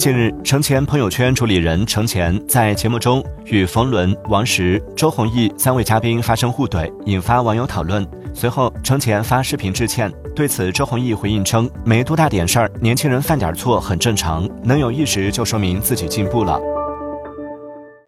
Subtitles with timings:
[0.00, 8.08] 近日，程前朋友圈主理人程前在节目中与冯仑、王石、周鸿祎三位嘉宾发生互怼，引发网友讨论。
[8.32, 16.58] 随后，程前发视频致歉，对此，周鸿祎回应称：“没多大点事儿，年轻人犯点错很正常，能有意识就说明自己进步了。”